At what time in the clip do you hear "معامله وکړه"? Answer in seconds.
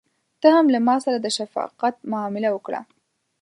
2.11-2.81